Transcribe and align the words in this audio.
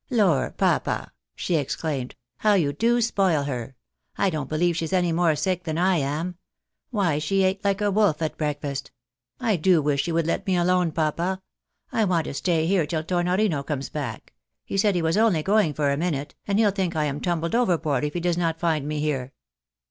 "Lor, 0.23 0.49
papa!" 0.57 1.13
she 1.35 1.57
exclaimed," 1.57 2.15
how 2.37 2.55
you 2.55 2.73
do 2.73 3.01
spoil 3.01 3.43
her! 3.43 3.75
I 4.17 4.31
don't 4.31 4.49
believe 4.49 4.75
she's 4.75 4.93
any 4.93 5.11
more 5.11 5.35
sick 5.35 5.63
than 5.63 5.77
I 5.77 5.97
am. 5.97 6.39
Why, 6.89 7.19
she 7.19 7.45
eat 7.45 7.63
like 7.63 7.81
a 7.81 7.91
wolf 7.91 8.19
at 8.23 8.35
breakfast. 8.35 8.89
I 9.39 9.57
do 9.57 9.79
wish 9.79 10.07
you 10.07 10.15
would 10.15 10.25
let 10.25 10.47
me 10.47 10.57
alone, 10.57 10.91
papa. 10.91 11.39
I 11.91 12.05
want 12.05 12.25
to 12.25 12.33
stay 12.33 12.65
here 12.65 12.87
till 12.87 13.03
Tornorino 13.03 13.61
comes 13.63 13.89
back; 13.89 14.33
he 14.65 14.75
said 14.75 14.95
he 14.95 15.03
was 15.03 15.17
only 15.17 15.43
going 15.43 15.71
for 15.71 15.91
a 15.91 15.97
minute, 15.97 16.33
and 16.47 16.57
he'll 16.57 16.71
think 16.71 16.95
I 16.95 17.03
am 17.05 17.21
tumbled 17.21 17.53
overboard, 17.53 18.03
if 18.03 18.15
he 18.15 18.19
does 18.19 18.39
not 18.39 18.59
find 18.59 18.87
me 18.87 18.99
here." 19.01 19.33